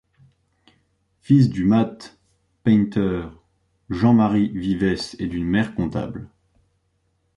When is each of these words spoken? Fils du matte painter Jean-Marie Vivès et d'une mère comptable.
Fils 1.19 1.47
du 1.47 1.63
matte 1.63 2.17
painter 2.63 3.25
Jean-Marie 3.91 4.49
Vivès 4.57 5.15
et 5.19 5.27
d'une 5.27 5.45
mère 5.45 5.75
comptable. 5.75 6.27